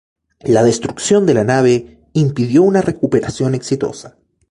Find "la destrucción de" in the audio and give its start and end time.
0.39-1.35